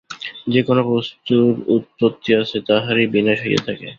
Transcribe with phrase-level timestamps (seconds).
[0.47, 3.87] যে-কোন বস্তুর উৎপত্তি আছে, তাহারই বিনাশ হইয়া থাকে।